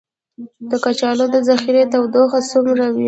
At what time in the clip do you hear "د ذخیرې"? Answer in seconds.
1.33-1.83